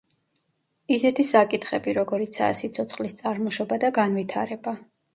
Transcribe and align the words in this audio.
ისეთი 0.95 1.25
საკითხები, 1.33 1.95
როგორიცაა 1.99 2.57
სიცოცხლის 2.63 3.21
წარმოშობა 3.23 3.83
და 3.89 3.97
განვითარება. 4.03 4.79